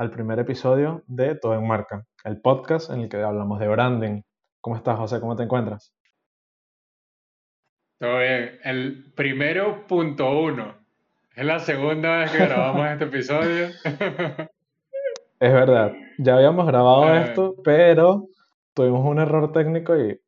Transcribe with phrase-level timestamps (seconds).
[0.00, 4.22] Al primer episodio de Todo en Marca, el podcast en el que hablamos de branding.
[4.62, 5.20] ¿Cómo estás, José?
[5.20, 5.94] ¿Cómo te encuentras?
[7.98, 8.58] Todo bien.
[8.64, 10.74] El primero punto uno.
[11.36, 13.68] Es la segunda vez que grabamos este episodio.
[15.38, 15.92] Es verdad.
[16.16, 18.28] Ya habíamos grabado esto, pero
[18.72, 20.18] tuvimos un error técnico y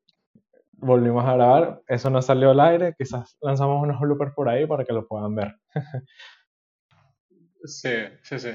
[0.73, 1.81] volvimos a grabar.
[1.89, 2.95] Eso no salió al aire.
[2.99, 5.57] Quizás lanzamos unos bloopers por ahí para que lo puedan ver.
[7.65, 8.51] Sí, sí, sí.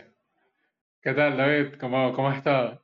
[1.01, 1.75] ¿Qué tal, David?
[1.79, 2.83] ¿Cómo, cómo has estado?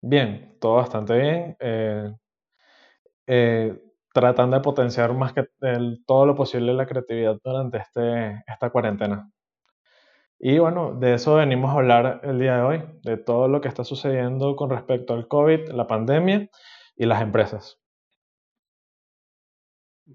[0.00, 1.56] Bien, todo bastante bien.
[1.60, 2.12] Eh,
[3.26, 3.78] eh,
[4.12, 5.46] tratando de potenciar más que
[6.06, 9.30] todo lo posible la creatividad durante este, esta cuarentena.
[10.38, 13.68] Y bueno, de eso venimos a hablar el día de hoy, de todo lo que
[13.68, 16.48] está sucediendo con respecto al COVID, la pandemia
[16.96, 17.80] y las empresas.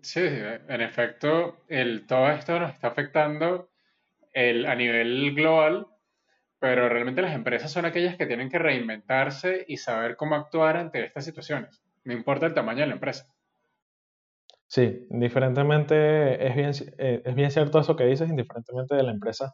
[0.01, 3.69] Sí, en efecto, el, todo esto nos está afectando
[4.33, 5.87] el, a nivel global,
[6.61, 11.03] pero realmente las empresas son aquellas que tienen que reinventarse y saber cómo actuar ante
[11.03, 13.25] estas situaciones, no importa el tamaño de la empresa.
[14.67, 19.53] Sí, indiferentemente, es bien, eh, es bien cierto eso que dices, indiferentemente de la empresa,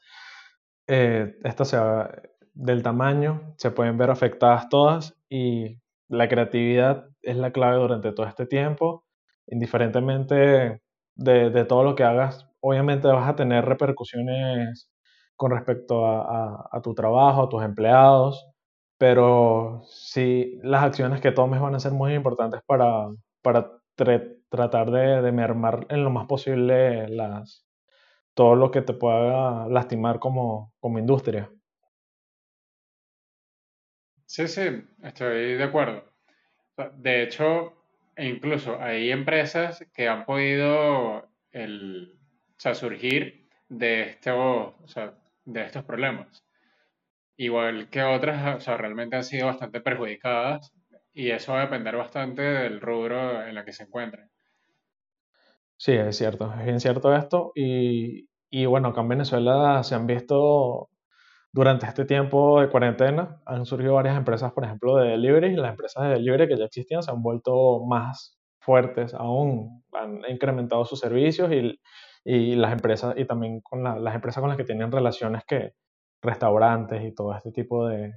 [0.86, 2.12] eh, esta sea
[2.54, 8.28] del tamaño, se pueden ver afectadas todas y la creatividad es la clave durante todo
[8.28, 9.06] este tiempo,
[9.48, 10.82] indiferentemente
[11.16, 14.90] de, de todo lo que hagas, obviamente vas a tener repercusiones
[15.38, 18.48] con respecto a, tu trabajo, a tus empleados,
[18.98, 23.08] pero sí las acciones que tomes van a ser muy importantes para,
[23.42, 23.80] para
[24.50, 27.66] tratar de, mermar en lo más posible las,
[28.34, 31.52] todo lo que te pueda lastimar como, como industria.
[34.26, 36.04] Sí, sí, estoy de acuerdo.
[36.96, 37.74] De hecho,
[38.18, 42.20] incluso hay empresas que han podido el,
[42.58, 45.14] o sea, surgir de, esto, o sea,
[45.48, 46.44] de estos problemas.
[47.38, 50.74] Igual que otras, o sea, realmente han sido bastante perjudicadas
[51.14, 54.30] y eso va a depender bastante del rubro en la que se encuentren.
[55.78, 57.52] Sí, es cierto, es bien cierto esto.
[57.56, 60.90] Y, y bueno, acá en Venezuela se han visto
[61.54, 65.72] durante este tiempo de cuarentena, han surgido varias empresas, por ejemplo, de delivery, y las
[65.72, 71.00] empresas de delivery que ya existían se han vuelto más fuertes aún, han incrementado sus
[71.00, 71.80] servicios y
[72.30, 75.76] y las empresas y también con las empresas con las que tienen relaciones que
[76.22, 78.16] restaurantes y todo este tipo de,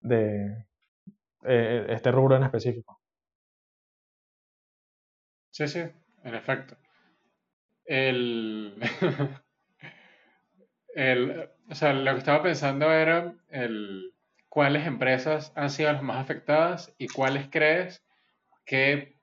[0.00, 0.66] de
[1.44, 3.00] eh, este rubro en específico.
[5.50, 5.80] Sí, sí,
[6.24, 6.76] en efecto.
[7.86, 8.76] El,
[10.94, 14.12] el, o sea, lo que estaba pensando era el,
[14.50, 18.04] cuáles empresas han sido las más afectadas y cuáles crees
[18.66, 19.16] que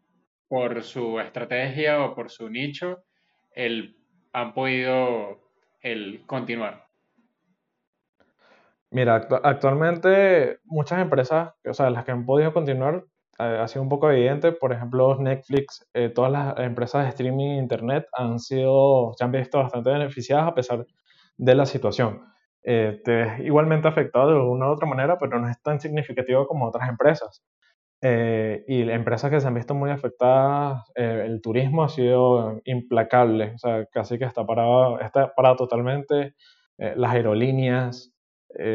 [0.47, 3.03] por su estrategia o por su nicho
[3.51, 3.98] el
[4.33, 5.39] han podido
[5.81, 6.87] el continuar?
[8.91, 13.05] Mira, actualmente muchas empresas, o sea, las que han podido continuar,
[13.37, 14.51] eh, ha sido un poco evidente.
[14.51, 19.31] Por ejemplo, Netflix, eh, todas las empresas de streaming e internet han sido, se han
[19.31, 20.85] visto bastante beneficiadas a pesar
[21.37, 22.21] de la situación.
[22.63, 26.47] Eh, te ves igualmente afectado de una u otra manera, pero no es tan significativo
[26.47, 27.43] como otras empresas.
[28.01, 33.51] Eh, y empresas que se han visto muy afectadas, eh, el turismo ha sido implacable,
[33.55, 36.35] o sea, casi que está parado, está parado totalmente.
[36.77, 38.13] Eh, las aerolíneas,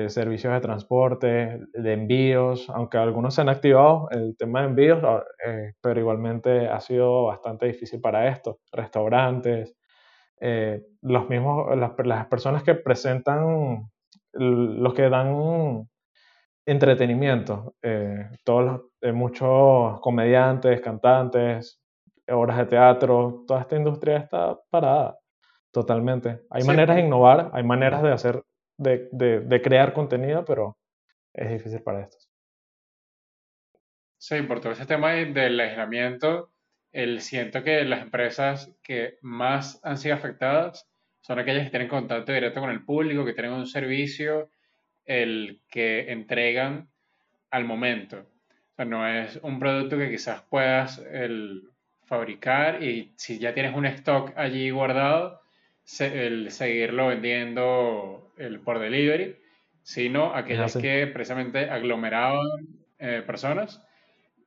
[0.06, 5.24] servicios de transporte, de envíos, aunque algunos se han activado el tema de envíos, ah,
[5.80, 8.60] pero igualmente ha sido bastante difícil para esto.
[8.70, 9.74] Restaurantes,
[11.02, 13.90] los mismos, las, las personas que presentan,
[14.32, 15.86] los que dan
[16.66, 17.74] entretenimiento.
[17.82, 21.80] Eh, todos eh, muchos comediantes, cantantes,
[22.28, 25.18] obras de teatro, toda esta industria está parada
[25.72, 26.40] totalmente.
[26.50, 28.42] Hay maneras de innovar, hay maneras de hacer,
[28.78, 30.78] de, de, crear contenido, pero
[31.34, 32.30] es difícil para estos.
[34.18, 36.52] Sí, por todo ese tema del aislamiento,
[36.92, 40.88] el, siento que las empresas que más han sido afectadas
[41.20, 44.50] son aquellas que tienen contacto directo con el público, que tienen un servicio
[45.06, 46.88] el que entregan
[47.50, 48.18] al momento.
[48.72, 51.68] O sea, no es un producto que quizás puedas el,
[52.06, 55.40] fabricar y si ya tienes un stock allí guardado,
[56.00, 59.36] el seguirlo vendiendo el por delivery,
[59.82, 62.46] sino aquellas que precisamente aglomeraban
[62.98, 63.82] eh, personas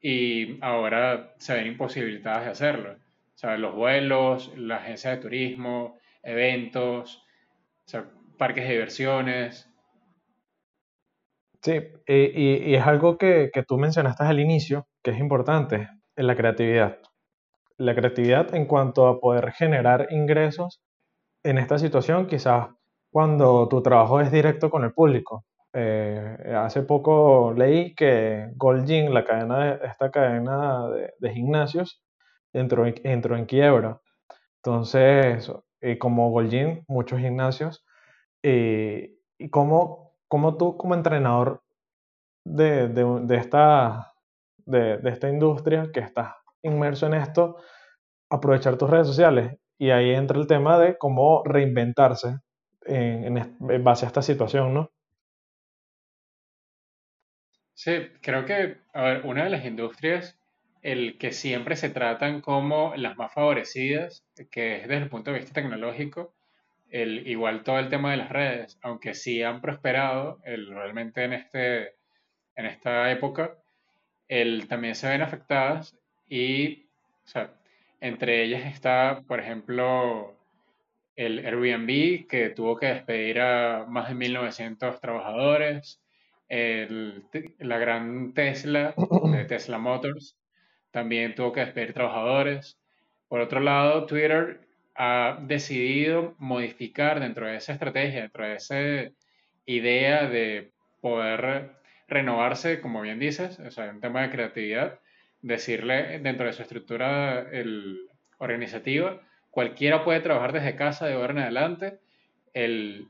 [0.01, 2.91] y ahora se ven imposibilitadas de hacerlo.
[2.93, 7.23] O sea, los vuelos, la agencia de turismo, eventos,
[8.37, 9.66] parques de diversiones,
[11.67, 16.99] Sí, y, es algo que, tú mencionaste al inicio, que es importante, en la creatividad.
[17.77, 20.81] La creatividad en cuanto a poder generar ingresos
[21.43, 22.69] en esta situación, quizás
[23.11, 25.43] cuando tu trabajo es directo con el público.
[25.73, 30.87] Eh, hace poco leí que Gold Gym, la cadena de, esta cadena
[31.19, 32.01] de, gimnasios,
[32.53, 33.99] entró en, entró en quiebra.
[34.63, 35.51] Entonces,
[35.99, 37.83] como Gold Gym, muchos gimnasios,
[38.41, 41.63] y cómo, cómo tú como entrenador
[42.45, 44.13] de, de, esta,
[44.57, 47.57] de, de, esta industria que estás inmerso en esto,
[48.29, 49.57] aprovechar tus redes sociales.
[49.77, 52.39] Y ahí entra el tema de cómo reinventarse
[52.85, 54.91] en, en, base a esta situación, ¿no?
[57.73, 57.91] Sí,
[58.21, 60.39] creo que, a ver, una de las industrias,
[60.81, 65.39] el que siempre se tratan como las más favorecidas, que es desde el punto de
[65.39, 66.36] vista tecnológico,
[66.91, 71.33] el, igual todo el tema de las redes, aunque sí han prosperado el, realmente en,
[71.33, 71.95] este,
[72.55, 73.55] en esta época,
[74.27, 75.97] el, también se ven afectadas
[76.29, 76.85] y,
[77.25, 77.53] o sea,
[78.01, 80.35] entre ellas está, por ejemplo,
[81.15, 86.01] el Airbnb, que tuvo que despedir a más de 1.900 trabajadores,
[86.47, 87.25] el,
[87.59, 88.93] la gran Tesla,
[89.31, 90.37] de Tesla Motors,
[90.91, 92.79] también tuvo que despedir trabajadores.
[93.27, 94.66] Por otro lado, Twitter
[94.97, 98.77] ha decidido modificar dentro de esa estrategia, dentro de esa
[99.65, 100.71] idea de
[101.01, 101.77] poder
[102.07, 104.99] renovarse, como bien dices, o sea, un tema de creatividad,
[105.41, 107.45] decirle dentro de su estructura
[108.39, 109.21] organizativa,
[109.51, 111.99] cualquiera puede trabajar desde casa de ahora en adelante,
[112.53, 113.07] el,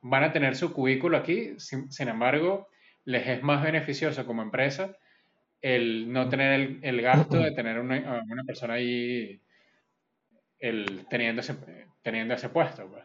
[0.00, 2.68] van a tener su cubículo aquí, sin, sin, embargo,
[3.04, 4.96] les es más beneficioso como empresa
[5.60, 9.38] el no tener el, el gasto de tener una, una persona ahí
[10.60, 11.56] el, teniendo, ese,
[12.02, 12.86] teniendo ese puesto.
[12.88, 13.04] Pues.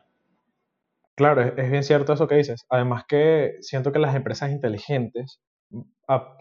[1.16, 2.66] Claro, es, bien cierto eso que dices.
[2.69, 5.40] Además que siento que las empresas inteligentes,
[6.07, 6.38] a,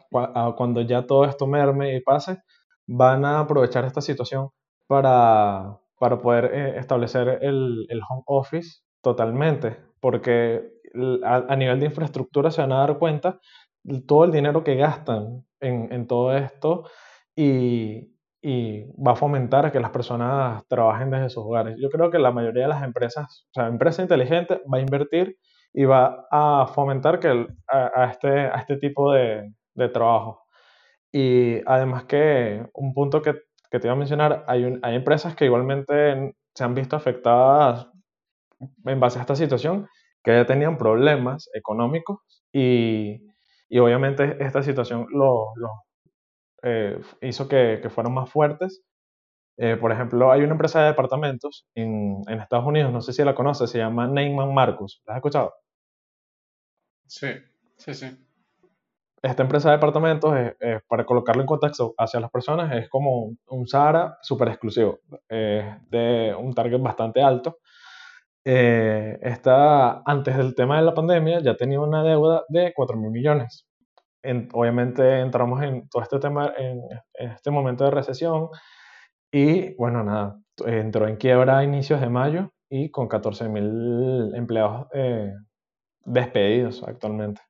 [0.57, 2.39] cuando ya todo esto merme y pase,
[2.87, 4.51] van a aprovechar esta situación
[4.87, 10.71] para, para poder eh, establecer el, el, home office totalmente, porque
[11.25, 13.41] a, a, nivel de infraestructura se van a dar cuenta
[14.07, 16.85] todo el dinero que gastan en, en todo esto
[17.37, 18.14] y,
[18.47, 21.77] y va a fomentar que las personas trabajen desde sus hogares.
[21.81, 25.39] Yo creo que la mayoría de las empresas, o sea, empresa inteligente va a invertir
[25.73, 30.43] y va a fomentar que a, este, a este tipo de, de trabajo.
[31.11, 33.33] Y además que un punto que,
[33.71, 37.89] que te iba a mencionar, hay, hay empresas que igualmente se han visto afectadas
[38.85, 39.89] en base a esta situación,
[40.23, 42.19] que ya tenían problemas económicos
[42.53, 43.27] y,
[43.71, 45.71] y obviamente esta situación lo, lo,
[46.65, 48.83] eh, hizo que, que, fueran más fuertes.
[49.57, 53.23] Eh, por ejemplo, hay una empresa de departamentos en, en, Estados Unidos, no sé si
[53.23, 55.03] la conoces, se llama Neyman Marcus.
[55.07, 55.55] ¿La has escuchado?
[57.07, 57.29] Sí,
[57.77, 58.07] sí, sí.
[59.23, 63.25] Esta empresa de departamentos, es, es, para colocarlo en contexto hacia las personas, es como
[63.25, 67.59] un, un Sahara súper exclusivo, eh, de un target bastante alto.
[68.45, 73.11] Eh, esta, antes del tema de la pandemia, ya tenía una deuda de 4 mil
[73.11, 73.67] millones
[74.25, 76.81] en, obviamente entramos en todo este tema, en,
[77.15, 78.49] este momento de recesión
[79.31, 84.89] y bueno, nada, entró en quiebra a inicios de mayo y con 14 mil empleados
[84.95, 85.33] eh,
[86.05, 87.43] despedidos actualmente.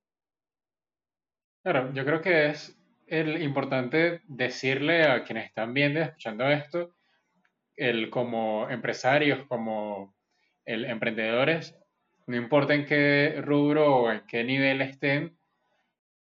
[1.62, 2.76] Claro, yo creo que es
[3.08, 6.94] importante decirle a quienes están viendo y escuchando esto,
[7.76, 10.14] el, como empresarios, como
[10.66, 11.78] emprendedores,
[12.26, 15.36] no importa en qué rubro o en qué nivel estén,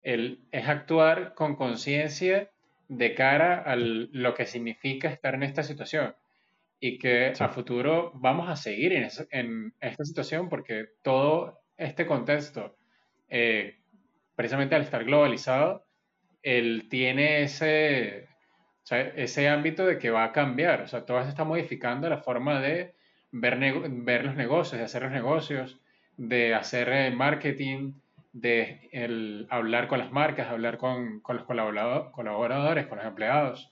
[0.03, 2.49] el, es actuar con conciencia
[2.87, 6.15] de cara a lo que significa estar en esta situación
[6.79, 7.43] y que sí.
[7.43, 12.75] a futuro vamos a seguir en, en, esta situación porque todo este contexto,
[13.29, 13.77] eh,
[14.35, 15.85] precisamente al estar globalizado,
[16.41, 18.27] él tiene ese,
[18.83, 22.09] o sea, ese ámbito de que va a cambiar, o sea, todo se está modificando
[22.09, 22.95] la forma de
[23.31, 25.79] ver, ver los negocios, de hacer los negocios,
[26.17, 27.93] de hacer eh, marketing,
[28.33, 33.71] de el hablar con las marcas, hablar con, con los colaboradores, con los empleados.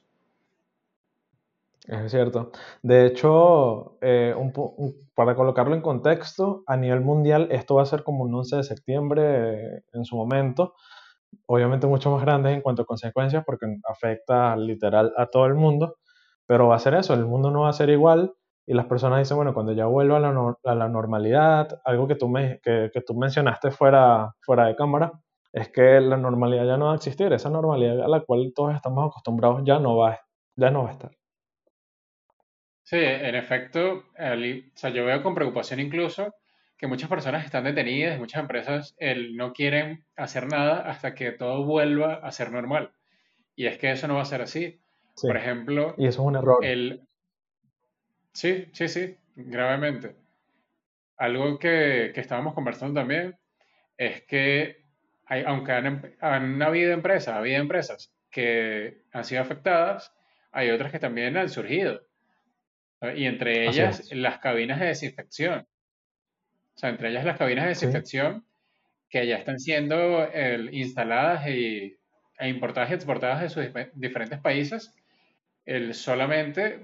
[1.87, 2.51] Es cierto.
[2.83, 4.35] De hecho, eh,
[5.15, 8.63] para colocarlo en contexto, a nivel mundial esto va a ser como un 11 de
[8.63, 9.21] septiembre
[9.77, 10.75] eh, en su momento,
[11.47, 15.95] obviamente mucho más grande en cuanto a consecuencias porque afecta literal a todo el mundo,
[16.45, 18.33] pero va a ser eso, el mundo no va a ser igual
[18.69, 22.07] y las personas dicen, bueno, cuando ya vuelva a la, no, a la normalidad, algo
[22.07, 25.11] que tú, me, que, que tú mencionaste fuera, fuera de cámara,
[25.51, 28.75] es que la normalidad ya no va a existir, esa normalidad a la cual todos
[28.75, 30.19] estamos acostumbrados ya no va,
[30.55, 31.09] ya no va a estar.
[32.83, 36.35] Sí, en efecto, el, o sea, yo veo con preocupación incluso
[36.77, 41.65] que muchas personas están detenidas, muchas empresas el, no quieren hacer nada hasta que todo
[41.65, 42.91] vuelva a ser normal.
[43.55, 44.79] Y es que eso no va a ser así.
[45.15, 45.25] Sí.
[45.25, 46.63] Por ejemplo, y eso es un error.
[46.63, 47.08] El,
[48.39, 50.15] Sí, sí, sí, gravemente.
[51.17, 53.37] algo que, que estábamos conversando también
[53.97, 54.85] es que
[55.25, 60.13] hay, aunque han, han habido empresas, ha habido empresas que han sido afectadas,
[60.51, 62.01] hay otras que también han surgido.
[63.15, 65.67] Y entre ellas las cabinas de desinfección.
[66.75, 68.45] O sea, entre ellas las cabinas de Sí, desinfección
[69.09, 71.97] que ya están siendo el, instaladas y,
[72.39, 74.93] e importadas y exportadas de sus dif- diferentes países,
[75.65, 76.81] el, solamente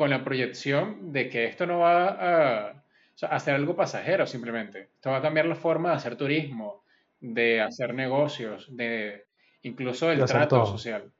[0.00, 4.26] con la proyección de que esto no va a, o sea, a ser algo pasajero
[4.26, 4.92] simplemente.
[4.94, 6.84] Esto va a cambiar la forma de hacer turismo,
[7.20, 9.26] de hacer negocios, de
[9.60, 10.64] incluso hacer trato todo.
[10.64, 11.12] social.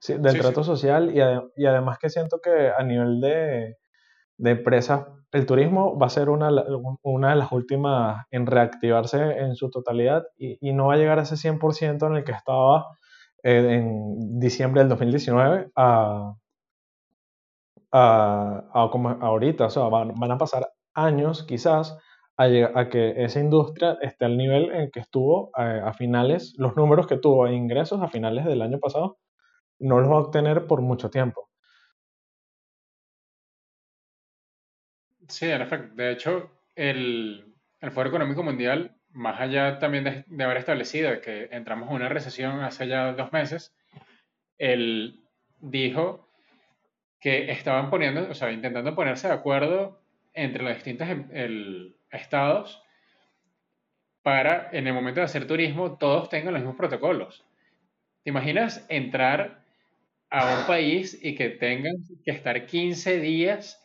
[0.00, 1.20] Sí, del Sí, sí, trato social y,
[1.62, 3.76] y además que siento que a nivel de,
[4.38, 6.50] de empresas, el turismo va a ser una,
[7.02, 11.20] una de las últimas en reactivarse en su totalidad y, y no va a llegar
[11.20, 12.98] a ese 100% en el que estaba
[13.44, 16.34] eh, en diciembre del 2019 a,
[17.92, 19.66] a, como ahorita.
[19.66, 21.98] O sea, van, a pasar años quizás
[22.36, 26.76] a, a que esa industria esté al nivel en que estuvo eh, a finales, los
[26.76, 29.18] números que tuvo de ingresos a finales del año pasado,
[29.78, 31.48] no los va a obtener por mucho tiempo.
[35.28, 35.94] sí, en efecto.
[35.94, 41.48] De hecho, el, el Foro Económico Mundial, más allá también de, de haber establecido que
[41.50, 43.74] entramos en una recesión hace ya dos meses,
[44.58, 45.20] él
[45.58, 46.31] dijo
[47.22, 50.00] que estaban poniendo, o sea, intentando ponerse de acuerdo
[50.34, 52.82] entre los distintos em- estados
[54.22, 57.44] para, en el momento de hacer turismo, todos tengan los mismos protocolos.
[58.24, 59.62] ¿Te imaginas entrar
[60.30, 63.80] a un país y que tengan que estar 15 días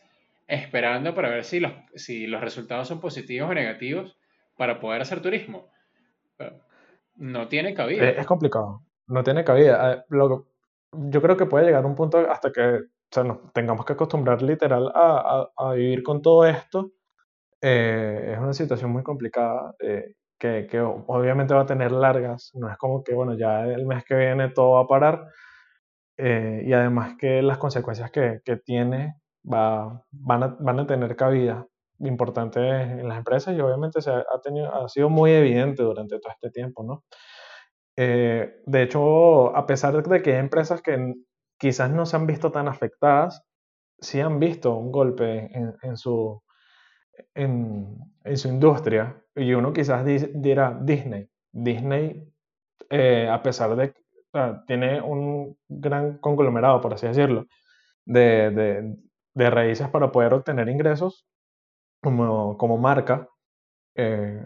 [0.48, 4.18] esperando para ver si los, si los resultados son positivos o negativos
[4.56, 5.68] para poder hacer turismo?
[7.14, 8.08] No tiene cabida.
[8.10, 9.92] es complicado, no tiene cabida.
[9.92, 13.94] Eh, yo creo que puede llegar un punto hasta que o sea, nos tengamos que
[13.94, 16.92] acostumbrar literal a, a- a vivir con todo esto.
[17.62, 22.52] Eh, es una situación muy complicada eh, que, que obviamente va a tener largas.
[22.54, 25.26] No es como que, bueno, ya el mes que viene todo va a parar.
[26.16, 29.16] eh, y además que las consecuencias que, que tiene
[29.50, 31.66] va, van a, van a tener cabida
[32.00, 36.32] importante en las empresas y obviamente se ha, tenido, ha sido muy evidente durante todo
[36.32, 37.04] este tiempo, ¿no?
[37.96, 41.14] Eh, de hecho, a pesar de que hay empresas que
[41.58, 43.44] quizás no se han visto tan afectadas,
[44.00, 46.42] sí han visto un golpe en, su,
[47.34, 47.98] en,
[48.36, 49.22] su industria.
[49.34, 51.28] Y uno quizás di- dirá Disney.
[51.52, 52.28] Disney,
[52.90, 54.00] eh, a pesar de que
[54.66, 57.46] tiene un gran conglomerado, por así decirlo,
[58.06, 58.96] de, de,
[59.34, 61.26] de raíces para poder obtener ingresos
[62.02, 63.28] como, como marca,
[63.96, 64.44] eh,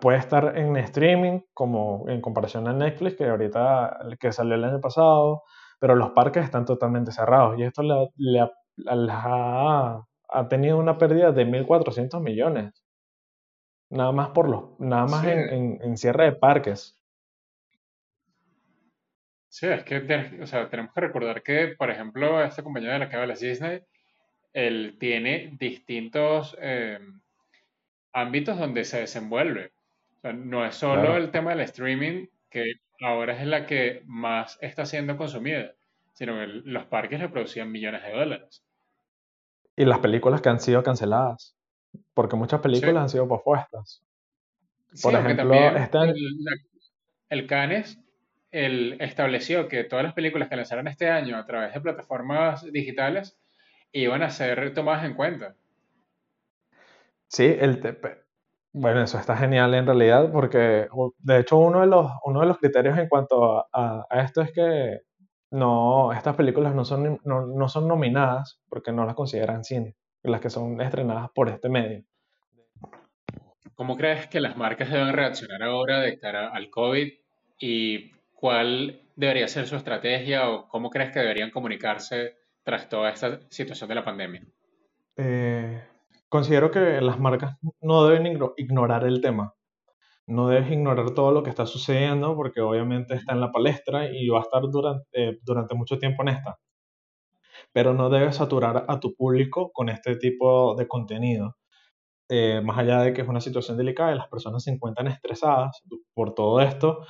[0.00, 4.80] puede estar en streaming como en comparación a Netflix, que ahorita que salió el año
[4.80, 5.42] pasado,
[5.80, 8.52] pero los parques están totalmente cerrados y esto le, ha- le ha,
[8.96, 12.84] les ha, ha tenido una pérdida de 1.400 millones,
[13.90, 16.96] nada más por los, nada más Sí, en, en, en cierre de parques.
[19.48, 19.96] sí, es que
[20.42, 23.80] o sea, tenemos que recordar que, por ejemplo, esta compañía de la que hablas, Disney,
[24.52, 27.00] él tiene distintos eh,
[28.12, 29.72] ámbitos donde se desenvuelve.
[30.18, 31.16] O sea, no es solo Claro.
[31.16, 32.64] el tema del streaming, que
[33.02, 35.72] ahora es la que más está siendo consumida,
[36.12, 38.64] sino que el- los parques le producían millones de dólares.
[39.74, 41.56] Y las películas que han sido canceladas,
[42.14, 44.02] porque muchas Sí, películas han sido pospuestas.
[44.94, 46.18] sí, Por aunque ejemplo, este el, año,
[47.30, 47.98] el Cannes
[48.50, 53.38] él estableció que todas las películas que lanzaran este año a través de plataformas digitales
[53.92, 55.56] iban a ser tomadas en cuenta.
[57.28, 57.80] Sí, el
[58.72, 62.58] bueno, eso está genial en realidad porque de hecho uno de los, uno de los
[62.58, 65.00] criterios en cuanto a, a- a esto es que
[65.50, 70.40] no, estas películas no son, no, no son nominadas porque no las consideran cine, las
[70.40, 72.04] que son estrenadas por este medio.
[73.74, 77.08] ¿Cómo crees que las marcas deben reaccionar ahora de cara al COVID
[77.58, 83.40] y cuál debería ser su estrategia o cómo crees que deberían comunicarse tras toda esta
[83.48, 84.42] situación de la pandemia?
[85.16, 85.82] Eh,
[86.30, 89.54] considero que las marcas no deben igno- ignorar el tema,
[90.26, 94.28] no debes ignorar todo lo que está sucediendo porque obviamente está en la palestra y
[94.30, 96.58] va a estar durante, eh, durante mucho tiempo en esta.
[97.72, 101.56] pero no debes saturar a tu público con este tipo de contenido.
[102.30, 105.82] Eh, más allá de que es una situación delicada y las personas se encuentran estresadas
[106.14, 107.00] por todo esto,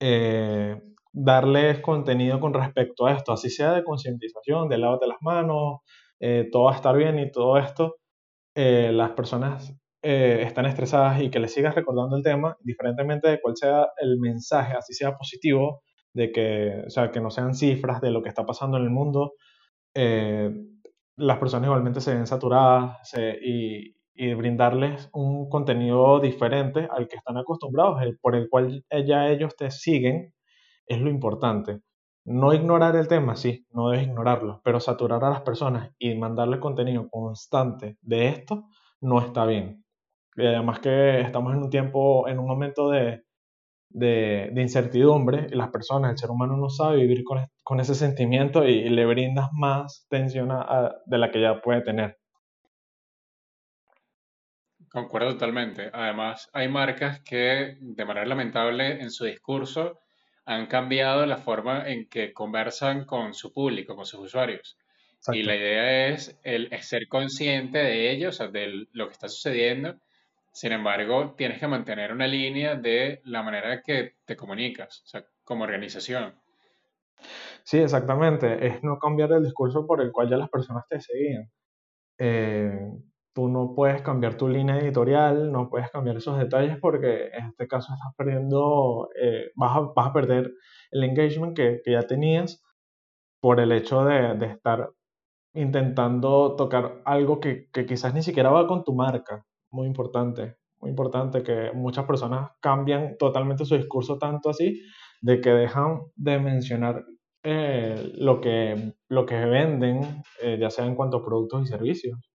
[0.00, 0.80] eh,
[1.12, 5.80] darles contenido con respecto a esto, así sea de concientización, de lávate las manos,
[6.52, 7.96] todo va a estar bien y todo esto,
[8.54, 13.40] eh, las personas eh, están estresadas y que les sigas recordando el tema, diferentemente de
[13.40, 15.82] cuál sea el mensaje, así sea positivo,
[16.14, 18.90] de que, o sea, que no sean cifras de lo que está pasando en el
[18.90, 19.34] mundo,
[19.94, 20.50] eh,
[21.16, 28.00] las personas igualmente se ven saturadas y brindarles un contenido diferente al que están acostumbrados,
[28.20, 30.34] por el cual ya ellos te siguen,
[30.86, 31.80] es lo importante.
[32.24, 36.58] No ignorar el tema, sí, no debes ignorarlo, pero saturar a las personas y mandarle
[36.58, 38.64] contenido constante de esto
[39.00, 39.84] no está bien.
[40.36, 43.24] Y además que estamos en un tiempo, en un momento de,
[43.94, 48.64] de, incertidumbre y las personas, el ser humano no sabe vivir con, con ese sentimiento
[48.64, 50.48] y, le brindas más tensión
[51.06, 52.18] de la que ya puede tener.
[54.90, 55.90] Concuerdo totalmente.
[55.92, 59.98] Además, hay marcas que de manera lamentable en su discurso
[60.46, 64.78] han cambiado la forma en que conversan con su público, con sus usuarios.
[65.32, 69.28] Y la idea es el ser consciente de ello, o sea, de lo que está
[69.28, 69.96] sucediendo.
[70.52, 75.24] Sin embargo, tienes que mantener una línea de la manera que te comunicas, o sea,
[75.42, 76.34] como organización.
[77.62, 78.66] Sí, exactamente.
[78.66, 81.50] Es no cambiar el discurso por el cual ya las personas te seguían.
[82.18, 82.90] Eh,
[83.34, 87.66] tú no puedes cambiar tu línea editorial, no puedes cambiar esos detalles porque en este
[87.68, 90.52] caso estás perdiendo, eh, vas, a, vas, a, perder
[90.92, 92.62] el engagement que, que, ya tenías
[93.40, 94.90] por el hecho de, de estar
[95.54, 99.44] intentando tocar algo que, que, quizás ni siquiera va con tu marca.
[99.70, 104.80] Muy importante, muy importante que muchas personas cambian totalmente su discurso tanto así
[105.20, 107.04] de que dejan de mencionar
[107.42, 112.33] eh, lo, que, lo que venden, eh, ya sea en cuanto a productos y servicios.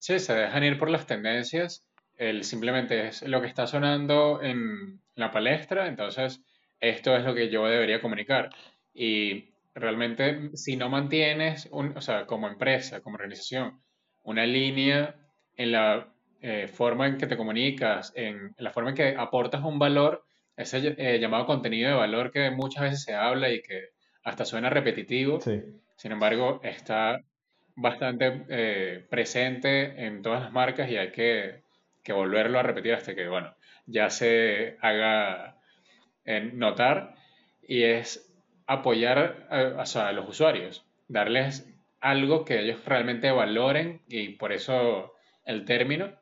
[0.00, 1.84] Sí, se dejan ir por las tendencias.
[2.16, 6.42] El, simplemente es lo que está sonando en la palestra, entonces
[6.80, 8.48] esto es lo que yo debería comunicar.
[8.94, 13.82] Y realmente, si no mantienes, un, o sea, como empresa, como organización,
[14.22, 15.16] una línea
[15.56, 16.08] en la
[16.40, 20.24] eh, forma en que te comunicas, en, la forma en que aportas un valor,
[20.56, 23.90] ese eh, llamado contenido de valor que muchas veces se habla y que
[24.24, 27.20] hasta suena repetitivo, sin embargo, está
[27.76, 31.62] bastante eh, presente en todas las marcas y hay que,
[32.12, 33.54] volverlo a repetir hasta que, bueno,
[33.86, 35.56] ya se haga
[36.54, 37.14] notar
[37.62, 38.32] y es
[38.66, 46.12] apoyar a, los usuarios, darles algo que ellos realmente valoren y por eso el término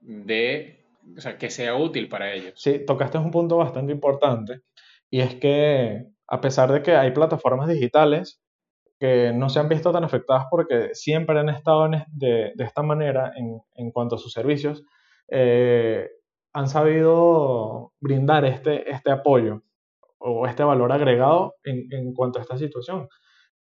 [0.00, 0.84] de,
[1.16, 2.60] o sea, que sea útil para ellos.
[2.60, 4.62] Sí, tocaste un punto bastante importante
[5.10, 8.40] y es que a pesar de que hay plataformas digitales
[9.00, 13.90] que no se han visto tan afectadas porque siempre han estado de, esta manera en,
[13.92, 14.84] cuanto a sus servicios,
[15.28, 16.06] eh,
[16.52, 19.62] han sabido brindar este, este apoyo
[20.18, 23.08] o este valor agregado en, cuanto a esta situación.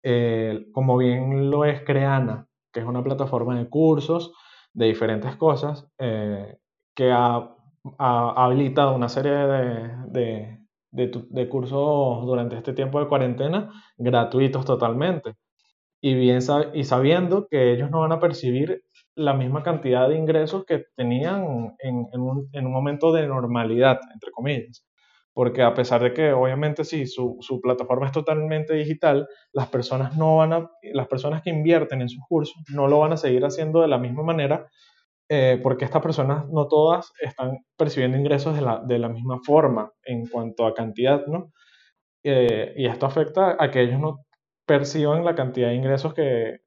[0.02, 4.34] Eh, como bien lo es Creana, que es una plataforma de cursos
[4.74, 6.58] de diferentes cosas, eh,
[6.96, 7.54] que ha,
[8.00, 10.67] habilitado una serie de, de,
[11.50, 15.36] cursos durante este tiempo de cuarentena gratuitos totalmente.
[16.00, 16.40] Y, bien,
[16.74, 18.84] y sabiendo que ellos no van a percibir
[19.16, 24.00] la misma cantidad de ingresos que tenían en, en, un, en un, momento de normalidad,
[24.14, 24.86] entre comillas.
[25.34, 30.16] Porque a pesar de que obviamente sí, su, su, plataforma es totalmente digital, las personas,
[30.18, 33.44] no van a, las personas que invierten en sus cursos no lo van a seguir
[33.44, 34.68] haciendo de la misma manera
[35.30, 39.92] eh, porque estas personas no todas están percibiendo ingresos de la, de la misma forma
[40.04, 41.52] en cuanto a cantidad, ¿no?
[42.24, 44.26] Eh, y esto afecta a que ellos no
[44.66, 46.60] perciban la cantidad de ingresos que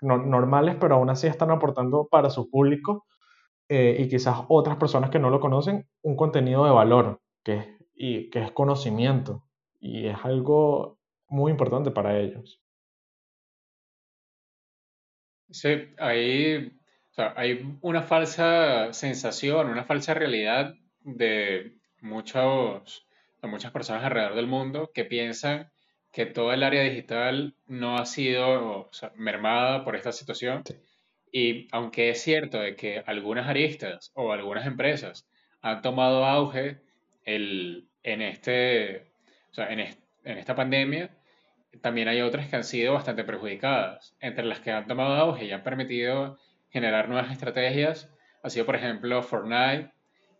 [0.00, 3.04] normales, pero aún así están aportando para su público
[3.68, 8.30] eh, y quizás otras personas que no lo conocen un contenido de valor, que y,
[8.30, 9.44] que es conocimiento,
[9.80, 12.62] y es algo muy importante para ellos.
[15.50, 16.77] Sí, ahí
[17.36, 23.06] hay una falsa sensación, una falsa realidad de, muchos,
[23.42, 25.70] de muchas personas alrededor del mundo que piensan
[26.12, 30.62] que toda el área digital no ha sido mermada por esta situación.
[31.30, 35.28] Y aunque es cierto de que algunas aristas o algunas empresas
[35.60, 36.78] han tomado auge
[37.24, 39.08] el, en, este,
[39.56, 41.10] en, en esta pandemia,
[41.82, 44.16] también hay otras que han sido bastante perjudicadas.
[44.20, 46.38] Entre las que han tomado auge y han permitido
[46.70, 49.90] generar nuevas estrategias ha sido, por ejemplo, Fortnite,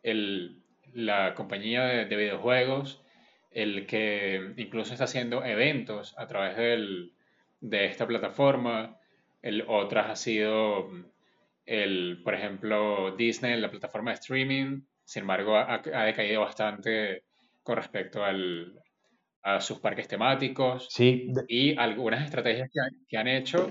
[0.03, 0.63] el,
[0.95, 3.03] la compañía de, videojuegos,
[3.51, 7.13] el que incluso está haciendo eventos a través del,
[7.61, 8.99] de esta plataforma.
[9.43, 10.91] El, otras ha sido,
[11.67, 14.83] el, por ejemplo, Disney, la plataforma de streaming.
[15.05, 17.25] Sin embargo, ha, ha decaído bastante
[17.63, 18.75] con respecto al,
[19.43, 20.89] a sus parques temáticos.
[20.91, 21.33] Sí.
[21.49, 23.69] Y algunas estrategias que, que han hecho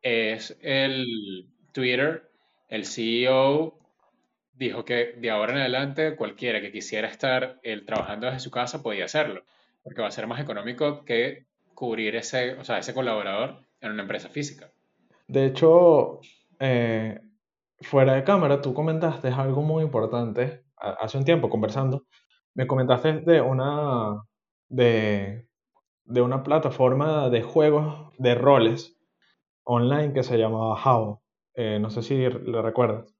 [0.00, 2.30] es el Twitter,
[2.68, 3.78] el CEO
[4.52, 9.04] dijo que de ahora en adelante cualquiera que quisiera estar trabajando desde su casa podía
[9.04, 9.42] hacerlo,
[9.82, 14.02] porque va a ser más económico que cubrir ese, o sea, ese colaborador en una
[14.02, 14.72] empresa física.
[15.28, 16.20] De hecho,
[16.58, 17.20] eh,
[17.80, 22.04] fuera de cámara, tú comentaste algo muy importante hace un tiempo conversando.
[22.54, 24.22] Me comentaste de una,
[24.68, 25.48] de,
[26.04, 28.96] de una plataforma de juegos de roles
[29.64, 31.20] online que se llamaba How.
[31.58, 33.12] Eh, no sé si le recuerdas.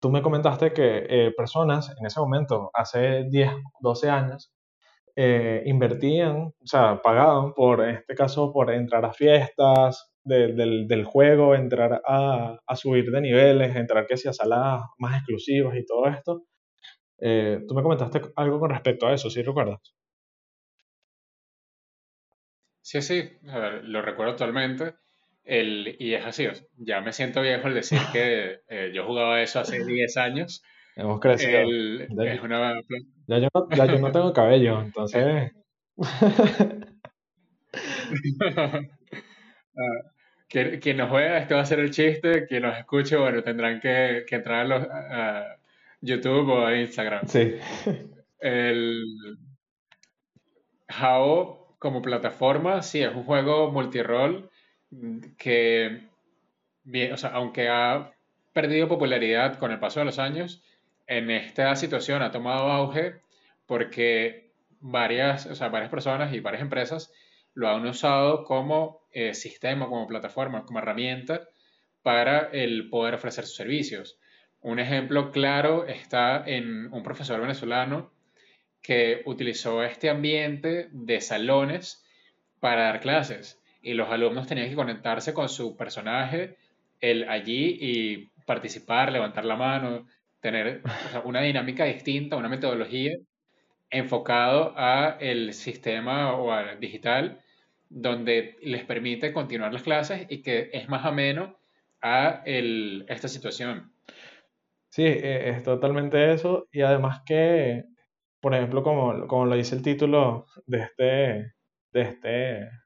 [0.00, 4.52] Tú me comentaste que eh, personas en ese momento, hace 10, 12 años,
[5.16, 10.56] eh, invertían, o sea, pagaban por, en este caso, por entrar a fiestas del,
[10.88, 15.84] del, juego, entrar a, a, subir de niveles, entrar que sea salas más exclusivas y
[15.86, 16.44] todo esto.
[17.68, 19.80] Tú me comentaste algo con respecto a eso, ¿sí recuerdas?
[22.82, 23.38] Sí, sí,
[23.82, 24.94] lo recuerdo totalmente.
[25.46, 29.60] El, y es así, ya me siento viejo al decir que eh, yo jugaba eso
[29.60, 30.62] hace 10 años.
[30.96, 31.52] Hemos crecido.
[31.52, 32.74] ya, yo no,
[33.28, 33.38] ya,
[33.86, 35.52] yo no, tengo cabello, entonces...
[39.78, 40.10] Ah,
[40.48, 42.46] quien, nos juega, este va a ser el chiste.
[42.46, 45.56] Quien nos escuche, bueno, tendrán que, que entrar a, los, a,
[46.00, 47.26] YouTube o a Instagram.
[47.26, 47.56] Sí.
[48.38, 49.04] El
[50.88, 54.50] How como plataforma, sí, es un juego multirol
[55.38, 56.08] que,
[56.84, 58.12] bien, o sea, aunque ha
[58.52, 60.62] perdido popularidad con el paso de los años,
[61.06, 63.20] en esta situación ha tomado auge
[63.66, 67.12] porque varias, o sea, varias personas y varias empresas
[67.54, 71.48] lo han usado como eh, sistema, como plataforma, como herramienta
[72.02, 74.18] para el poder ofrecer sus servicios.
[74.60, 78.12] Un ejemplo claro está en un profesor venezolano
[78.82, 82.04] que utilizó este ambiente de salones
[82.60, 86.56] para dar clases y los alumnos tenían que conectarse con su personaje
[87.00, 90.08] el, allí y participar, levantar la mano,
[90.40, 90.82] tener
[91.24, 93.16] una dinámica distinta, una metodología
[93.88, 97.40] enfocado a el sistema o al digital
[97.88, 101.56] donde les permite continuar las clases y que es más ameno
[102.02, 103.92] a el, esta situación.
[104.88, 106.66] Sí, e, es totalmente eso.
[106.72, 107.84] Y además que,
[108.40, 111.54] por ejemplo, como, como lo dice el título de este,
[111.92, 112.85] de este,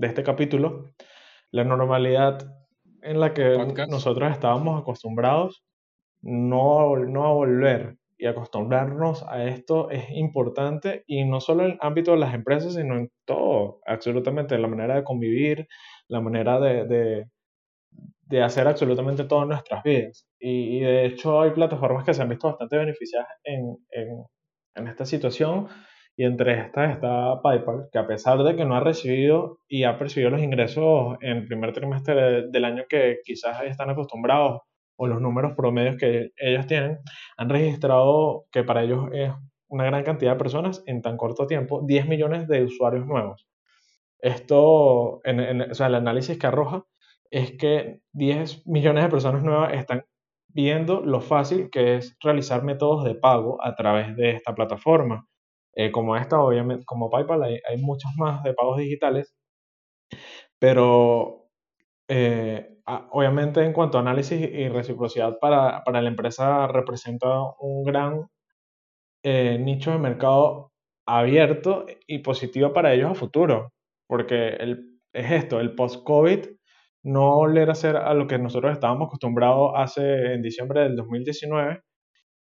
[0.00, 0.94] de este capítulo,
[1.50, 2.50] la normalidad
[3.02, 3.56] en la que
[3.88, 5.62] nosotros estábamos acostumbrados
[6.22, 11.78] no, no a volver y acostumbrarnos a esto es importante y no solo en el
[11.80, 15.68] ámbito de las empresas, sino en todo, absolutamente, la manera de convivir,
[16.08, 17.26] la manera de,
[18.30, 20.26] de hacer absolutamente todas nuestras vidas.
[20.38, 24.24] Y, de hecho hay plataformas que se han visto bastante beneficiadas en, en,
[24.76, 25.68] en, esta situación
[26.20, 29.96] y entre estas está PayPal, que a pesar de que no ha recibido y ha
[29.96, 34.60] percibido los ingresos en el primer trimestre del año que quizás están acostumbrados
[34.96, 36.98] o los números promedios que ellos tienen,
[37.38, 39.32] han registrado que para ellos es
[39.68, 43.48] una gran cantidad de personas en tan corto tiempo, 10 millones de usuarios nuevos.
[44.18, 46.84] Esto, en, en, o sea, el análisis que arroja
[47.30, 50.04] es que 10 millones de personas nuevas están
[50.48, 55.26] viendo lo fácil que es realizar métodos de pago a través de esta plataforma.
[55.74, 59.34] Eh, como esta, obviamente, como PayPal, hay, hay, muchos más de pagos digitales,
[60.58, 61.48] pero
[62.08, 62.78] eh,
[63.10, 67.28] obviamente en cuanto a análisis y reciprocidad para, para la empresa representa
[67.60, 68.26] un gran
[69.24, 70.72] eh, nicho de mercado
[71.06, 73.72] abierto y positivo para ellos a futuro,
[74.06, 76.46] porque el, es esto, el post-COVID
[77.04, 81.82] no volver a ser a lo que nosotros estábamos acostumbrados hace en diciembre del 2019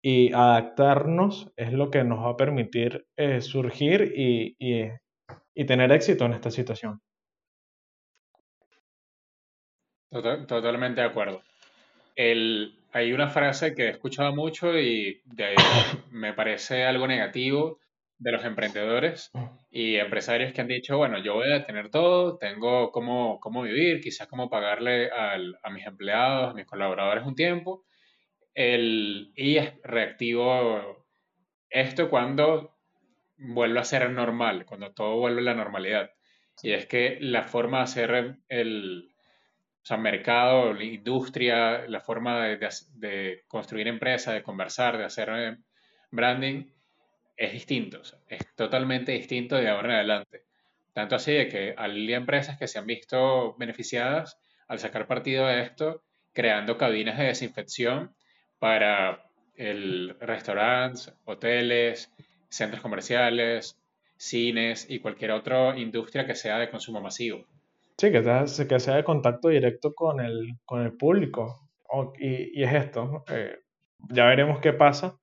[0.09, 6.23] y adaptarnos es lo que nos va a permitir eh, surgir y, y, tener éxito
[6.23, 7.01] en esta situación.
[10.09, 11.41] totalmente de acuerdo.
[12.15, 15.21] El, hay una frase que he escuchado mucho y
[16.11, 17.81] me parece algo negativo
[18.17, 19.29] de los emprendedores
[19.69, 23.99] y empresarios que han dicho, bueno, yo voy a tener todo, tengo cómo, cómo vivir,
[23.99, 27.83] quizás cómo pagarle al, a mis empleados, a mis colaboradores un tiempo,
[28.57, 31.05] el, y reactivo
[31.69, 32.75] esto cuando
[33.37, 36.09] vuelve a ser normal, cuando todo vuelve a la normalidad.
[36.63, 39.11] Y es que la forma de hacer el
[39.83, 45.29] o sea, mercado, la industria, la forma de, de construir empresa, de conversar, de hacer
[45.35, 45.57] eh,
[46.09, 46.65] branding,
[47.37, 50.45] es distinto, es totalmente distinto de ahora en adelante.
[50.93, 55.61] Tanto así de que hay empresas que se han visto beneficiadas al sacar partido de
[55.61, 58.16] esto, creando cabinas de desinfección
[58.59, 59.23] para
[59.55, 62.11] el restaurantes, hoteles,
[62.49, 63.77] centros comerciales,
[64.15, 67.45] cines y cualquier otra industria que sea de consumo masivo.
[67.97, 71.69] Sí, que sea, que sea de contacto directo con el, con el público.
[72.19, 73.57] y, y, es esto, eh,
[74.09, 75.17] ya veremos qué pasa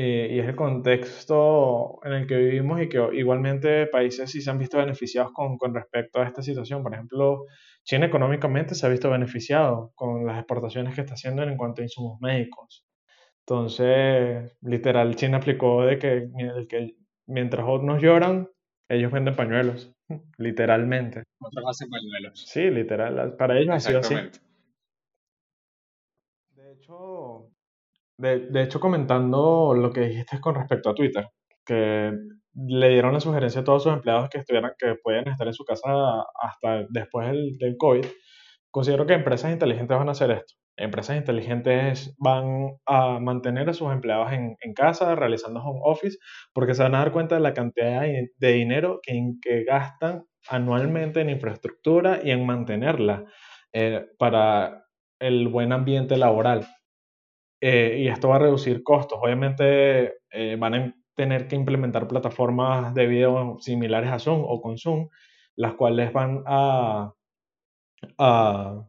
[0.00, 4.48] eh, y es el contexto en el que vivimos y que igualmente países sí se
[4.48, 6.84] han visto beneficiados con, con respecto a esta situación.
[6.84, 7.46] Por ejemplo,
[7.82, 11.84] China económicamente se ha visto beneficiado con las exportaciones que está haciendo en cuanto a
[11.84, 12.86] insumos médicos.
[13.40, 16.30] Entonces, literal, China aplicó de que,
[16.68, 16.94] que
[17.26, 18.48] mientras otros lloran,
[18.88, 19.92] ellos venden pañuelos,
[20.38, 21.24] literalmente.
[21.40, 22.46] Otros hacen pañuelos.
[22.46, 24.14] Sí, literal, para ellos ha sido así.
[26.54, 27.50] De hecho,
[28.18, 31.28] de, hecho, comentando lo que dijiste con respecto a Twitter,
[31.64, 32.12] que
[32.54, 35.64] le dieron la sugerencia a todos sus empleados que estuvieran, que pueden estar en su
[35.64, 38.04] casa hasta después del, del COVID,
[38.70, 40.54] considero que empresas inteligentes van a hacer esto.
[40.76, 46.18] Empresas inteligentes van a mantener a sus empleados en, en casa, realizando home office,
[46.52, 51.20] porque se van a dar cuenta de la cantidad de dinero que, que gastan anualmente
[51.20, 53.24] en infraestructura y en mantenerla
[53.72, 54.84] eh, para
[55.20, 56.66] el buen ambiente laboral.
[57.60, 59.18] Eh, y esto va a reducir costos.
[59.22, 64.78] Obviamente eh, van a tener que implementar plataformas de video similares a Zoom o con
[64.78, 65.08] Zoom,
[65.56, 67.12] las cuales van a,
[68.18, 68.86] a,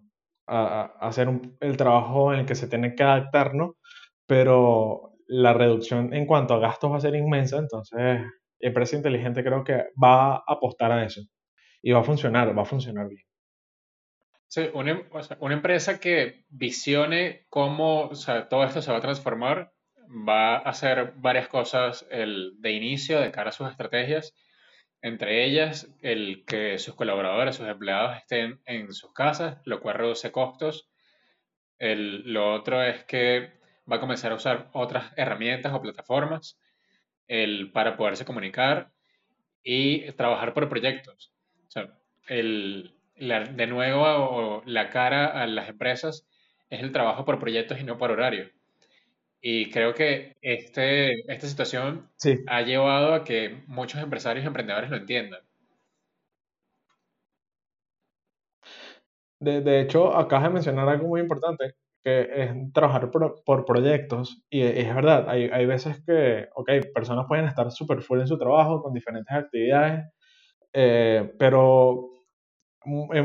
[1.00, 1.30] hacer
[1.60, 3.76] el trabajo en el que se tiene que adaptarnos,
[4.28, 8.22] pero la reducción en cuanto a gastos va a ser inmensa, entonces
[8.60, 11.22] empresa inteligente creo que va a apostar a eso
[11.82, 13.29] y va a funcionar, va a funcionar bien.
[14.50, 15.04] Sí, una,
[15.42, 18.10] una, empresa que visione cómo
[18.50, 19.72] todo esto se va a transformar,
[20.10, 24.34] va a hacer varias cosas el, de inicio de cara a sus estrategias,
[25.04, 30.32] entre ellas el que sus colaboradores, sus empleados estén en sus casas, lo cual reduce
[30.32, 30.90] costos.
[31.78, 33.52] El, lo otro es que
[33.90, 36.60] va a comenzar a usar otras herramientas o plataformas
[37.28, 38.92] el, para poderse comunicar
[39.62, 41.32] y trabajar por proyectos.
[41.68, 46.28] O sea, el, de nuevo, la cara a las empresas
[46.70, 48.50] es el trabajo por proyectos y no por horario.
[49.42, 52.10] Y creo que este, esta situación
[52.48, 55.42] ha llevado a que muchos empresarios y emprendedores lo entiendan.
[59.40, 64.44] De, hecho, acabas de mencionar algo muy importante, que es trabajar por, proyectos.
[64.50, 68.38] Y es verdad, hay, hay, veces que, ok, personas pueden estar súper full en su
[68.38, 70.12] trabajo con diferentes actividades,
[70.74, 72.10] eh, pero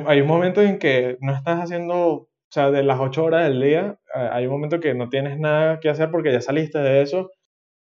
[0.06, 3.60] hay un momento en que no estás haciendo, o sea, de las ocho horas del
[3.60, 7.30] día, hay un momento que no tienes nada que hacer porque ya saliste de eso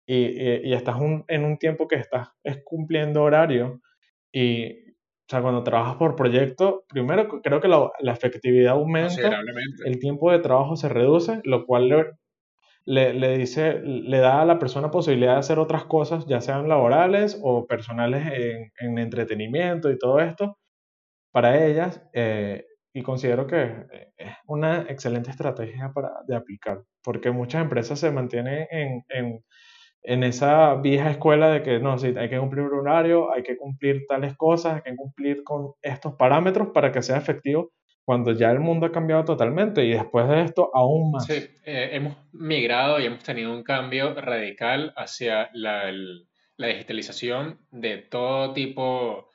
[0.07, 0.97] y, y, estás
[1.29, 3.81] en un tiempo que estás es cumpliendo horario
[4.33, 9.41] y, o sea, cuando trabajas por proyecto, primero creo que la, la efectividad aumenta,
[9.85, 11.89] el tiempo de trabajo se reduce, lo cual
[12.85, 16.69] le, le, dice, le da a la persona posibilidad de hacer otras cosas, ya sean
[16.69, 20.59] laborales o personales en, en entretenimiento y todo esto,
[21.31, 27.31] para ellas eh, y considero que eh, es una excelente estrategia para, de aplicar, porque
[27.31, 29.45] muchas empresas se mantienen en, en,
[30.03, 33.57] en, esa vieja escuela de que no, sí, hay que cumplir un horario, hay que
[33.57, 37.73] cumplir tales cosas, hay que cumplir con estos parámetros para que sea efectivo
[38.05, 41.27] cuando ya el mundo ha cambiado totalmente y después de esto aún más.
[41.27, 45.93] Sí, eh, hemos migrado y hemos tenido un cambio radical hacia la,
[46.57, 49.30] la digitalización de todo tipo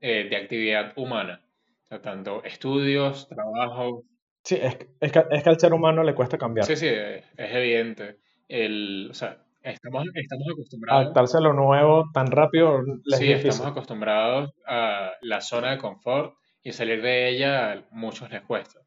[0.00, 1.42] eh, de actividad humana.
[1.84, 4.04] O sea, tanto estudios, trabajo.
[4.42, 6.66] Sí, es, es, que, es que al ser humano le cuesta cambiar.
[6.66, 8.18] Sí, sí, es, evidente.
[8.48, 11.02] El, o sea, estamos, estamos acostumbrados.
[11.02, 16.34] Adaptarse a lo nuevo tan rápido les Sí, estamos acostumbrados a la zona de confort
[16.62, 18.80] y salir de ella a muchos les cuesta.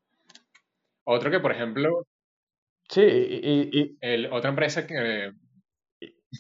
[1.06, 2.06] Otro que, por ejemplo.
[2.90, 3.80] Sí, y.
[3.80, 5.32] y el, otra empresa que.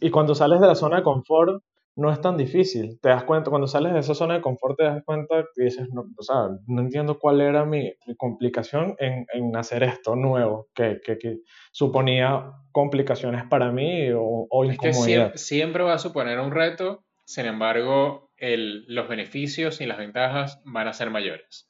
[0.01, 1.63] Y cuando sales de la zona de confort,
[1.99, 2.99] no es tan difícil.
[3.01, 5.89] Te das cuenta, cuando sales de esa zona de confort, te das cuenta y dices,
[5.91, 10.99] no, o sea, no entiendo cuál era mi, complicación en, en, hacer esto nuevo, que,
[11.03, 11.39] que, que,
[11.71, 15.33] suponía complicaciones para mí o, o incomodidad.
[15.35, 20.88] siempre, va a suponer un reto, sin embargo, el, los beneficios y las ventajas van
[20.88, 21.69] a ser mayores.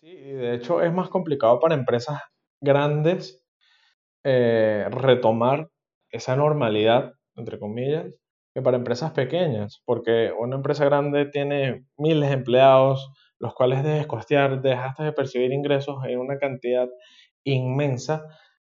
[0.00, 2.20] Sí, y de hecho es más complicado para empresas
[2.60, 3.42] grandes
[4.24, 5.68] eh, retomar
[6.10, 8.06] esa normalidad, entre comillas,
[8.54, 14.06] que para empresas pequeñas, porque una empresa grande tiene miles de empleados, los cuales debes
[14.06, 16.88] costear, dejaste de percibir ingresos en una cantidad
[17.44, 18.24] inmensa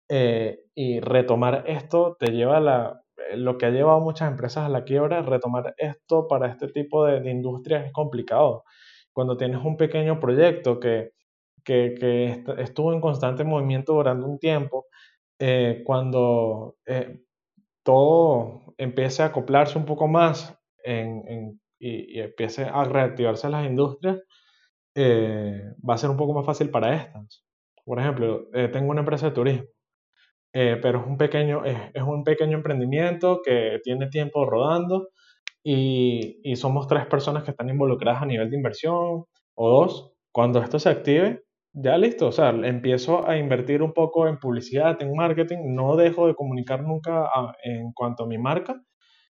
[0.08, 3.02] eh, y retomar esto te lleva a la,
[3.34, 7.20] lo que ha llevado muchas empresas a la quiebra, retomar esto para este tipo de,
[7.20, 8.64] de industrias es complicado.
[9.12, 11.12] Cuando tienes un pequeño proyecto que,
[11.64, 14.86] que, que estuvo en constante movimiento durante un tiempo,
[15.38, 17.20] eh, cuando eh,
[17.86, 24.18] todo empiece a acoplarse un poco más en, y, empiece a reactivarse las industrias,
[24.96, 27.44] eh, va a ser un poco más fácil para estas.
[27.84, 29.66] Por ejemplo, eh, tengo una empresa de turismo.
[30.54, 35.10] eh, pero es un, pequeño, es, un pequeño emprendimiento que tiene tiempo rodando
[35.64, 40.12] y, y somos tres personas que están involucradas a nivel de inversión o dos.
[40.32, 41.45] Cuando esto se active,
[41.78, 46.26] ya listo, o sea, empiezo a invertir un poco en publicidad, en marketing, no dejo
[46.26, 47.30] de comunicar nunca
[47.62, 48.82] en cuanto a mi marca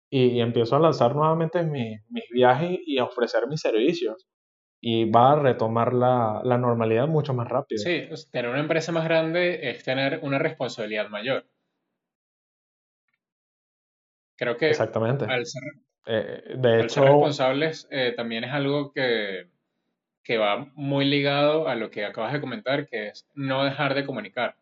[0.09, 1.99] y, empiezo a lanzar nuevamente mis
[2.31, 4.25] viajes y a ofrecer mis servicios
[4.81, 7.83] y va a retomar la, la normalidad mucho más rápido.
[7.83, 11.45] Sí, tener una empresa más grande es tener una responsabilidad mayor.
[14.37, 15.25] Creo que Exactamente.
[15.25, 15.63] al ser,
[16.05, 19.49] eh, de hecho, responsables eh, también es algo que,
[20.29, 24.05] que va muy ligado a lo que acabas de comentar, que es no dejar de
[24.05, 24.55] comunicar.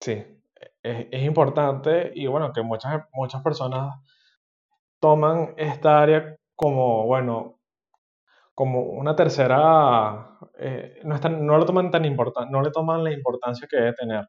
[0.00, 0.20] Sí,
[0.82, 3.94] es, importante y bueno, que muchas, muchas personas
[4.98, 7.60] toman esta área como, bueno,
[8.56, 13.68] como una tercera, eh, no, no lo toman tan importante, no le toman la importancia
[13.70, 14.28] que debe tener.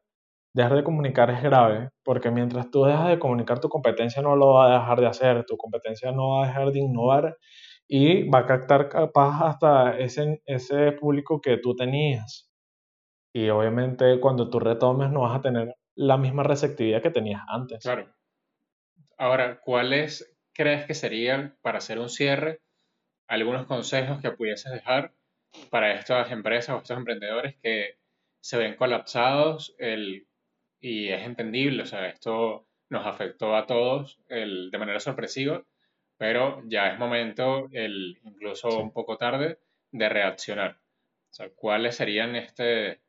[0.54, 4.54] Dejar de comunicar es grave, porque mientras tú dejas de comunicar, tu competencia no lo
[4.54, 7.36] va a dejar de hacer, tu competencia no va a dejar de innovar
[7.88, 12.50] y va a captar capaz hasta ese, ese público que tú tenías.
[13.34, 17.82] Y obviamente cuando tú retomes no vas a tener la misma receptividad que tenías antes.
[17.82, 18.12] Claro.
[19.18, 22.60] Ahora, ¿cuáles crees que serían, para hacer un cierre,
[23.28, 25.14] algunos consejos que pudieses dejar
[25.70, 27.98] para estas empresas o estos emprendedores que
[28.40, 30.26] se ven colapsados el,
[30.80, 35.62] y es entendible, o sea, esto nos afectó a todos el, de manera sorpresiva,
[36.22, 39.58] pero ya es momento, el, incluso un poco tarde,
[39.90, 40.76] de reaccionar.
[40.76, 43.00] O sea, ¿cuáles serían este,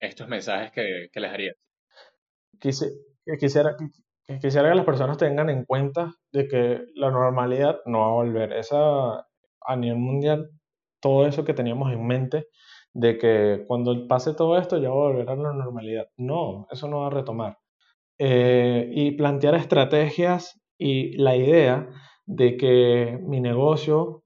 [0.00, 1.56] estos mensajes que, que les harías?
[2.58, 3.76] quisiera,
[4.40, 8.54] quisiera que las personas tengan en cuenta de que la normalidad no va a volver.
[8.54, 9.28] Esa,
[9.60, 10.50] a nivel mundial,
[10.98, 12.48] todo eso que teníamos en mente,
[12.92, 16.08] de que cuando pase todo esto ya va a volver a la normalidad.
[16.16, 17.58] No, eso no va a retomar.
[18.18, 21.90] Eh, y plantear estrategias y la idea
[22.24, 24.22] de que mi negocio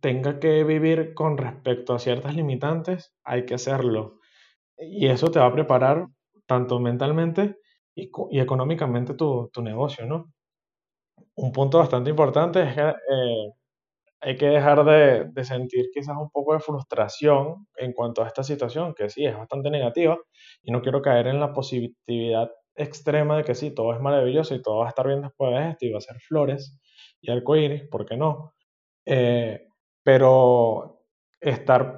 [0.00, 4.18] tenga que vivir con respecto a ciertas limitantes, hay que hacerlo.
[4.78, 6.06] Y eso te va a preparar
[6.46, 7.56] tanto mentalmente
[7.94, 10.32] y, económicamente tu, negocio, ¿no?
[11.36, 13.52] Un punto bastante importante es que eh,
[14.20, 18.42] hay que dejar de, de, sentir quizás un poco de frustración en cuanto a esta
[18.42, 20.18] situación, que sí es bastante negativa,
[20.62, 22.50] y no quiero caer en la positividad
[22.82, 25.70] extrema de que sí, todo es maravilloso y todo va a estar bien después de
[25.70, 26.80] esto y va a ser flores
[27.20, 28.54] y arcoíris, ¿por qué no?
[29.06, 29.68] Eh,
[30.02, 31.02] pero
[31.40, 31.96] estar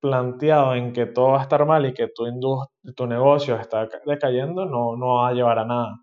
[0.00, 2.24] planteado en que todo va a estar mal y que tu,
[2.94, 6.00] tu negocio está decayendo no, no va a llevar a nada.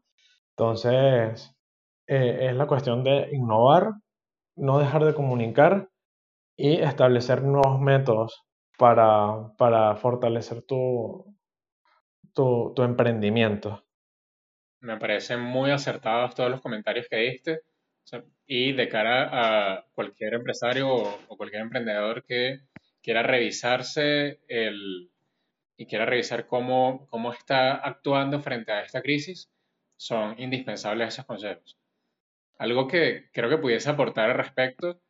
[0.57, 1.55] Entonces,
[2.07, 3.93] eh, es la cuestión de innovar,
[4.55, 5.89] no dejar de comunicar
[6.57, 8.43] y establecer nuevos métodos
[8.77, 11.25] para, para fortalecer tu,
[12.33, 13.83] tu, tu, emprendimiento.
[14.83, 17.61] Me parecen muy acertados todos los comentarios que diste.
[18.45, 22.59] y de cara a cualquier empresario o cualquier emprendedor que
[23.01, 25.09] quiera revisarse el,
[25.77, 29.49] y quiera revisar cómo, cómo está actuando frente a esta crisis,
[29.97, 31.77] son indispensables esos consejos.
[32.57, 35.01] Algo que creo que pudiese aportar al respecto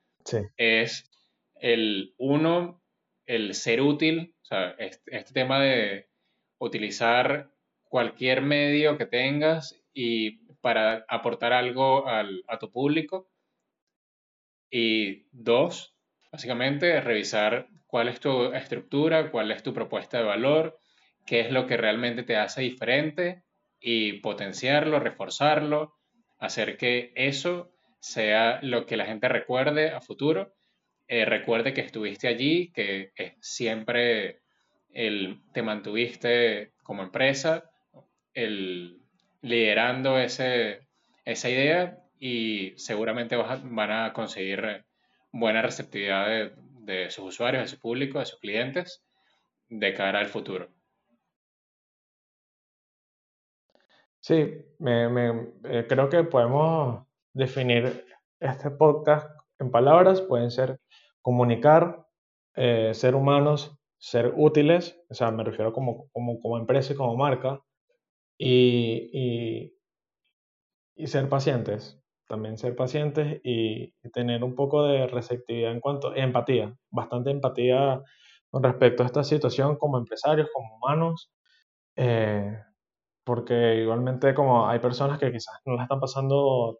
[0.57, 1.09] es
[1.55, 2.81] el uno,
[3.25, 6.09] el ser útil, o sea, este, este, tema de
[6.57, 7.51] utilizar
[7.93, 13.29] cualquier medio que tengas y para aportar algo al, a tu público.
[14.71, 15.95] Y dos,
[16.31, 20.79] básicamente, revisar cuál es tu estructura, cuál es tu propuesta de valor,
[21.27, 23.43] qué es lo que realmente te hace diferente
[23.79, 25.93] y potenciarlo, reforzarlo,
[26.39, 30.55] hacer que eso sea lo que la gente recuerde a futuro,
[31.07, 34.41] eh, recuerde que estuviste allí, que siempre
[34.91, 37.69] te mantuviste como empresa,
[38.33, 40.87] liderando ese,
[41.25, 44.85] esa idea y seguramente van a conseguir
[45.31, 49.03] buena receptividad de, de sus usuarios, de su público, de sus clientes,
[49.69, 50.69] de cara al futuro.
[54.19, 58.05] Sí, me, eh, creo que podemos definir
[58.39, 59.29] este podcast
[59.59, 60.79] en palabras, pueden ser
[61.21, 62.05] comunicar,
[62.55, 67.17] eh, ser humanos, ser útiles, o sea, me refiero como, como, como empresa y como
[67.17, 67.59] marca,
[68.37, 69.73] y, y,
[70.95, 76.75] y ser pacientes también ser pacientes y, tener un poco de receptividad en cuanto empatía,
[76.91, 78.01] bastante empatía
[78.49, 81.31] con respecto a esta situación como empresarios, como humanos,
[81.95, 82.59] eh,
[83.23, 86.79] porque igualmente como hay personas que quizás no la están pasando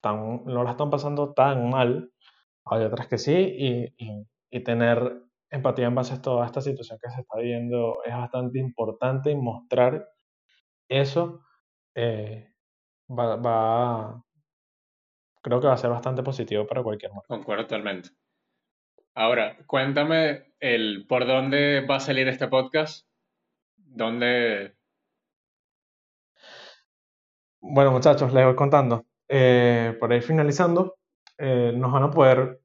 [0.00, 2.12] tan, no la están pasando tan mal,
[2.66, 3.94] hay otras que sí, y,
[4.50, 7.98] y, tener empatía en base a toda esta situación que se está viviendo.
[8.04, 10.08] Es bastante importante y mostrar
[10.88, 11.44] eso
[11.94, 12.52] eh,
[13.08, 14.24] va, va,
[15.42, 17.28] creo que va a ser bastante positivo para cualquier marca.
[17.28, 18.10] Concuerdo totalmente.
[19.14, 23.06] Ahora, cuéntame el por dónde va a salir este podcast.
[23.76, 24.76] ¿Dónde?
[27.60, 29.06] Bueno, muchachos, les voy contando.
[29.28, 30.98] Eh, por ir finalizando,
[31.38, 32.60] eh, nos van a poder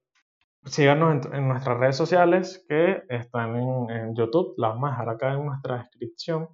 [0.65, 5.45] síganos en, nuestras redes sociales que están en, YouTube, las vamos a dejar acá en
[5.45, 6.49] nuestra descripción,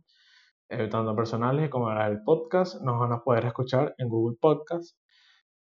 [0.69, 2.81] eh, tanto personales como el podcast.
[2.81, 4.97] Nos van a poder escuchar en Google Podcast.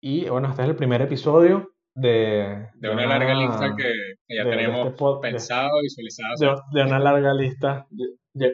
[0.01, 3.93] Y bueno, este es el primer episodio de, de, una, larga lista que,
[4.29, 6.63] ya tenemos este pensado, visualizado.
[6.71, 7.87] De, una larga lista.
[8.35, 8.49] Ya,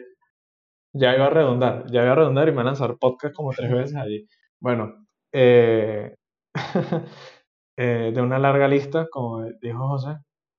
[0.93, 3.51] ya, iba a redundar, ya iba a redundar y me van a lanzar podcast como
[3.51, 4.25] tres veces allí.
[4.59, 6.15] Bueno, eh,
[7.77, 10.17] Eh, de una larga lista, como dijo José,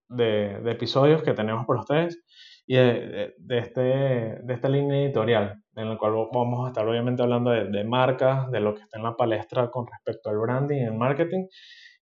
[0.08, 2.22] de, de episodios que tenemos por ustedes
[2.66, 7.22] y de, de, este, de esta línea editorial, en la cual vamos a estar obviamente
[7.22, 10.78] hablando de, de, marcas, de lo que está en la palestra con respecto al branding
[10.78, 11.46] y el marketing,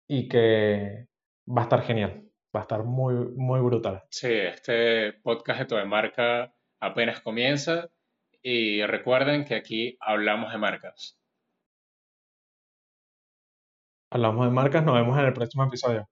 [0.06, 1.06] y que
[1.48, 2.22] va a estar genial,
[2.54, 4.02] va a estar muy, muy brutal.
[4.10, 7.88] Sí, este podcast de Todo Marca apenas comienza
[8.42, 11.18] y recuerden que aquí hablamos de marcas.
[14.10, 16.06] Hablamos de marcas, nos vemos en el próximo episodio.